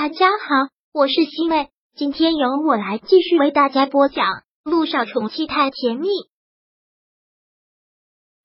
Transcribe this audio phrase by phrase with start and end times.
[0.00, 4.26] 大家好，我是西妹，今天由我来继续为大家播讲
[4.62, 6.06] 《路上宠妻太甜蜜》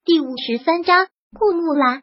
[0.04, 1.06] 第五十三章。
[1.38, 2.02] 顾木兰，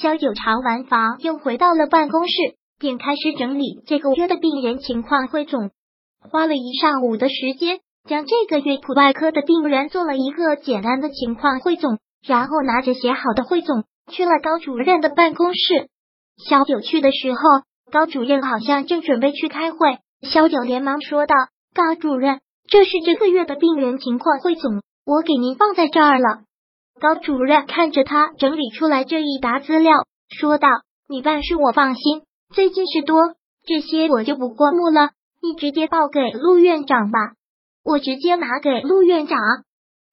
[0.00, 2.32] 萧九查完房，又回到了办公室，
[2.78, 5.70] 便开始整理这个月的病人情况汇总，
[6.18, 15.90] 花了一上午的时间，将这个月普外科的病人做了一个简单的情况汇总，然后拿着写好的汇总去了高主任的办公室。
[16.48, 17.38] 小九去的时候。
[17.92, 21.34] 高主任好像正准备去开会，肖九连忙说道
[21.76, 26.44] ：“高主任，这是这个月的病人情况汇总，我给您放在这儿了。”
[26.98, 29.92] 高主任看着他整理出来这一沓资料，
[30.30, 30.68] 说道
[31.06, 32.22] ：“你办事我放心，
[32.54, 33.34] 最近事多，
[33.66, 35.10] 这些我就不过目了，
[35.42, 37.18] 你直接报给陆院长吧。”
[37.84, 39.38] 我直接拿给陆院长。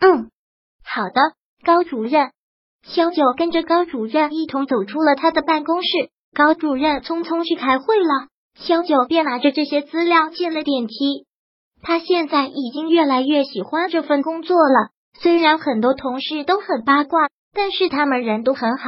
[0.02, 0.30] 嗯，
[0.84, 1.22] 好的，
[1.64, 2.32] 高主任。
[2.84, 5.88] 肖九跟着高主任一同走出了他的办公室。
[6.36, 11.26] 高主任匆匆去开会了，萧九便拿着这些资料进了电梯。
[11.82, 14.90] 他现在已经越来越喜欢这份工作了。
[15.22, 18.86] 虽然很多同事都很八卦，但是他们人都很好，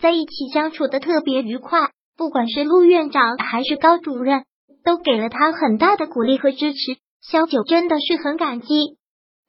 [0.00, 1.90] 在一起相处的特别愉快。
[2.16, 4.44] 不管是陆院长还是高主任，
[4.84, 6.78] 都给了他很大的鼓励和支持。
[7.22, 8.96] 萧九真的是很感激。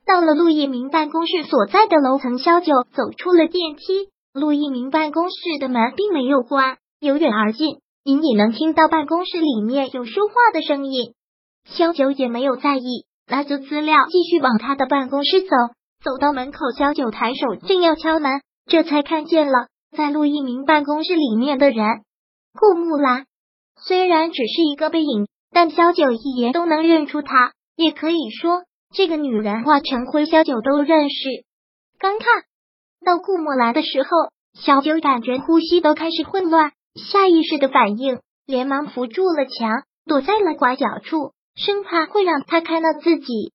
[0.05, 4.09] 到了陆一鸣办公室所在的楼层，萧九走出了电梯。
[4.33, 6.77] 陆一鸣办公室的门并没有关。
[7.03, 11.13] 由远而近，隐隐能听到办公室里面有说话的声音。
[11.65, 15.49] 萧九也没有在意，拿着资料继续往他的办公室走。
[16.01, 21.85] 走到门口，萧九抬手正要敲门，这才看见了在陆一鸣办公室里面的人——
[22.57, 23.25] 顾木兰。
[23.85, 27.51] 虽然只是一个背影，但萧九一眼都能认出她。
[27.75, 31.29] 也可以说，这个女人化成灰，萧九都认识。
[31.99, 32.27] 刚看
[33.05, 34.09] 到顾木兰的时候，
[34.53, 36.71] 萧九感觉呼吸都开始混乱。
[36.95, 43.51] 下意识的反应，连忙扶住了墙，躲在了拐角处，生怕会让他看到自己。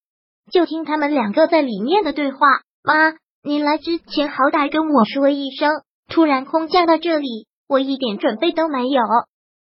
[0.51, 2.39] 就听他们两个在里面的对话
[2.83, 5.71] ：“妈，你来之前好歹跟我说一声，
[6.09, 9.03] 突然空降到这里，我一点准备都没有。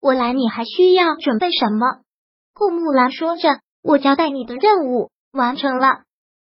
[0.01, 2.01] 我来，你还需要准备什么？”
[2.56, 6.03] 顾木兰说着：“我交代你的任务完成了，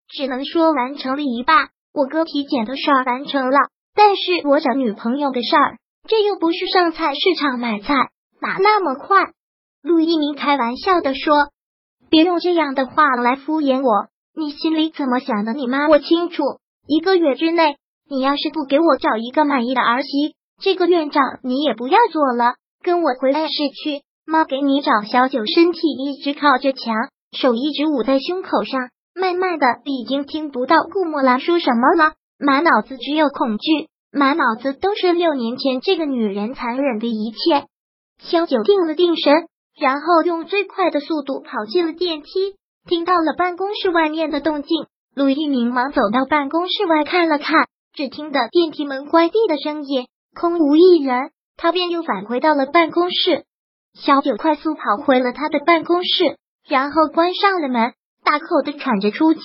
[0.08, 1.70] 只能说完成了一半。
[1.94, 3.58] 我哥体检的事儿完成了，
[3.96, 5.78] 但是我找女朋友的事儿。”
[6.08, 7.94] 这又不是上菜市场买菜，
[8.42, 9.32] 哪那么快？
[9.84, 11.34] 陆一鸣开玩笑的说
[12.10, 15.54] ：“别用这样的话来敷衍我，你心里怎么想的？
[15.54, 16.44] 你妈我清楚。
[16.88, 17.76] 一个月之内，
[18.10, 23.54] 你要是不给我找一个满意的儿媳，这个院长你也不要做了，跟我回来市
[23.84, 24.04] 去。
[24.26, 26.96] 妈给你找小九，身体一直靠着墙，
[27.38, 33.90] 手一直捂在胸口上，慢慢的已经听不到顾墨兰说什么了，满脑子只有恐惧。
[34.12, 37.68] 满脑子都是六年前这个女人残忍的一切。
[38.20, 39.48] 萧九定了定神，
[39.80, 42.56] 然后用最快的速度跑进了电梯。
[42.88, 53.44] 听到了办公室外面的动静，陆一鸣忙走到办公室外看了看，只听得电梯门关闭的声音，空无一人，他便又返回到了办公室。
[53.94, 56.38] 萧九快速跑回了他的办公室，
[56.68, 57.94] 然后关上了门，
[58.24, 59.42] 大口的喘着粗气，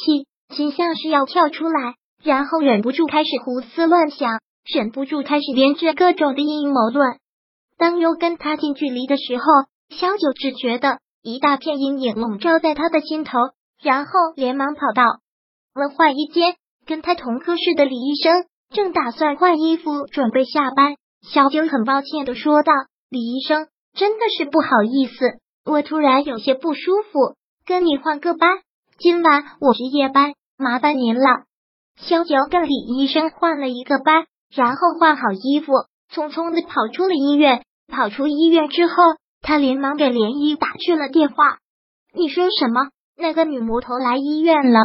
[0.54, 4.40] 心像是要跳出来，然后忍不住开始胡思乱想。
[4.64, 7.18] 忍不住开始编织各种的阴谋论。
[7.78, 9.44] 当又跟他近距离的时候，
[9.88, 13.38] 萧九只觉得一大片阴影笼罩在他的心头，
[13.82, 15.04] 然后连忙跑到
[15.74, 16.54] 了换衣间，
[16.86, 20.96] 跟他同科室的李医生正打算换衣服准备下班。
[21.22, 22.72] 萧九很抱歉的说道
[23.10, 27.36] ：“李医生，真的是不好意思，我突然有些不舒服，
[27.66, 28.58] 跟你换个班。
[28.98, 31.44] 今晚我值夜班，麻烦您了。”
[32.00, 34.26] 萧九跟李医生换了一个班。
[34.54, 35.72] 然后换好衣服，
[36.12, 37.62] 匆匆的跑出了医院。
[37.88, 38.94] 跑出医院之后，
[39.42, 41.58] 他连忙给连依打去了电话。
[42.14, 42.88] 你说什么？
[43.16, 44.78] 那个女魔头来医院了？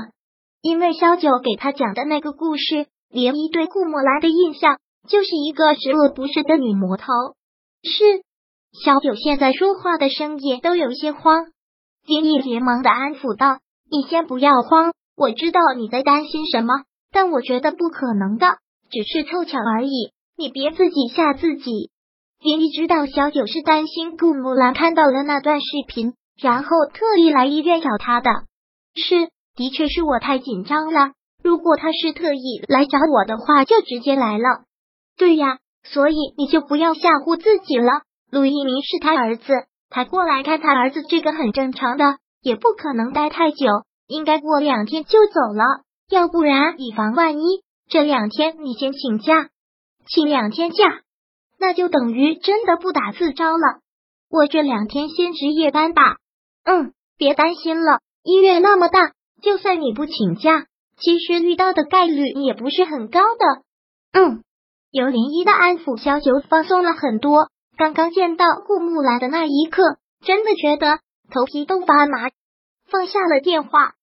[0.62, 7.06] 因为萧九给他讲的那个故事，连依对顾墨兰的印象就是一个十恶不赦的女魔头。
[7.84, 8.04] 是
[8.84, 11.46] 萧九现在说话的声音都有些慌。
[12.06, 13.60] 连依连忙的安抚道
[13.90, 18.58] ：“你先不要慌，我知道你在担心什么，但我觉得不可能的。”
[18.90, 21.92] 只是凑巧而已，你别自己吓自己。
[22.40, 28.30] 林毅知道小九是担心顾木兰看到了那段视频，然后特意来医院找他的。
[28.96, 31.12] 是，的确是我太紧张了。
[31.44, 34.66] 如果他是特意来找我的话，就直接来了。
[35.18, 38.02] 对呀，所以你就不要吓唬自己了。
[38.32, 39.54] 陆一鸣是他儿子，
[39.90, 43.66] 他过来看他儿子，这个很正常的，也不可能待太久，
[44.08, 45.64] 应该过两天就走了。
[46.10, 47.64] 要不然，以防万一。
[47.90, 49.50] 这两天你先请假，
[50.08, 51.02] 请两天假，
[51.58, 53.80] 那就等于真的不打自招了。
[54.30, 56.18] 我这两天先值夜班吧。
[56.66, 60.66] 嗯，别担心了，医院那么大，就算你不请假，
[60.98, 63.64] 其实遇到的概率也不是很高的。
[64.12, 64.44] 嗯，
[64.92, 67.48] 有林一的安抚，小九放松了很多。
[67.78, 69.84] 刚刚见到顾木兰的那一刻，
[70.26, 71.00] 真的觉得
[71.32, 72.30] 头皮都发麻。
[72.90, 73.94] 放下了电话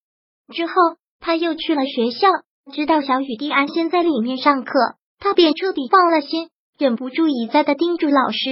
[0.54, 0.72] 之后，
[1.20, 2.28] 他又去了学校，
[2.72, 4.72] 知道小雨滴安心在里面上课，
[5.18, 8.48] 他便彻底放了心，忍不住一再的叮嘱老师：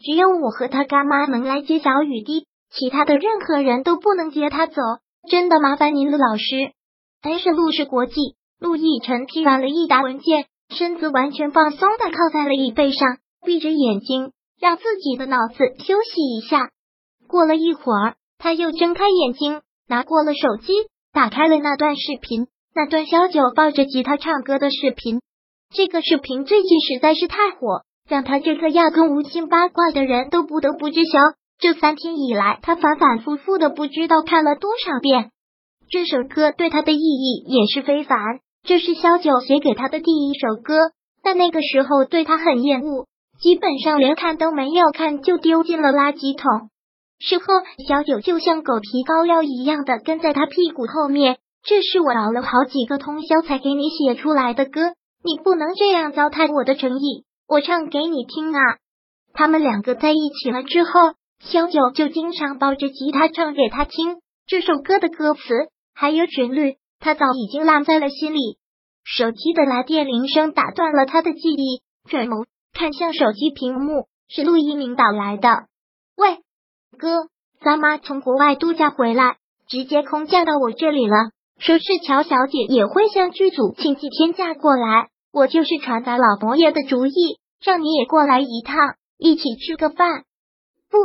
[0.00, 2.46] 只有我和他干妈能来接小雨滴。
[2.74, 4.80] 其他的任何人都不能接他走，
[5.28, 6.72] 真的麻烦您了，老师。
[7.20, 8.14] 但是陆氏国际，
[8.58, 16.70] 陆亦辰批完了一沓文件，身子完全放松的靠在了椅背上，闭着眼睛，让自己的脑子休息一下。
[17.28, 20.72] 过了一会儿，他又睁开眼睛，拿过了手机，
[21.12, 25.20] 打开了那段视频，那段小九抱着吉他唱歌的视频。
[25.74, 31.18] 这个视频最近实在是太火，让他这个压根无心八卦的人都不得不知晓。
[31.58, 35.30] 这三天以来，他反反复复的不知道看了多少遍
[35.90, 38.18] 这首歌，对他的意义也是非凡。
[38.64, 40.92] 这是萧九写给他的第一首歌，
[41.22, 43.06] 但那个时候对他很厌恶，
[43.38, 46.70] 基本上连看都没有看就丢进了垃圾桶。
[47.18, 47.44] 事后，
[47.86, 51.36] 小九就像狗皮膏药一样的跟在他屁股后面。
[51.64, 54.80] 这是我熬了好几个通宵才给你写出来的歌，
[55.22, 57.24] 你不能这样糟蹋我的诚意。
[57.48, 58.78] 我唱给你听啊！
[59.32, 60.90] 他们两个在一起了之后。
[61.44, 65.40] 萧九就经常抱着吉他唱给他听，这首歌的歌词
[65.92, 68.58] 还有旋律，他早已经烂在了心里。
[69.02, 75.64] 手机的来电铃声打断了他的记忆，转眸看向手机屏幕，是陆一鸣打来的。
[76.16, 76.38] 喂，
[76.96, 77.26] 哥，
[77.60, 81.32] 咱妈从国外度假回来，直接空降到我这里了，
[81.64, 90.24] 说是乔小姐也会向剧组请几天假过来，我就是传达老佛爷的主意，让你也过来一趟，一起吃个饭。
[90.90, 90.98] 不。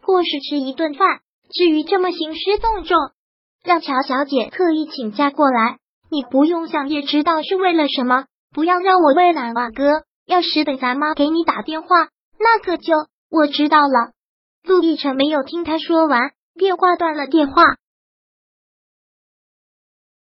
[0.00, 1.20] 或是吃一顿饭，
[1.52, 2.96] 至于这么兴师动众，
[3.64, 5.78] 让乔小姐特意请假过来，
[6.12, 8.26] 你不用想也知道是为了什么。
[8.54, 10.04] 不要让我为难啊，哥！
[10.26, 11.88] 要是等咱妈给你打电话，
[12.38, 12.94] 那可就
[13.30, 14.12] 我知道了。
[14.62, 17.62] 陆亦辰没有听他说完，便挂断了电话。